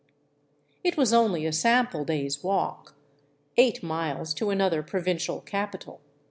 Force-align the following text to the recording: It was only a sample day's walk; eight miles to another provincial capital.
It 0.83 0.97
was 0.97 1.13
only 1.13 1.45
a 1.45 1.53
sample 1.53 2.03
day's 2.05 2.41
walk; 2.43 2.95
eight 3.55 3.83
miles 3.83 4.33
to 4.33 4.49
another 4.49 4.81
provincial 4.81 5.41
capital. 5.41 6.01